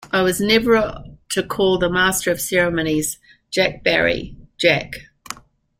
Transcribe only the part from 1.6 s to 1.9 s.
the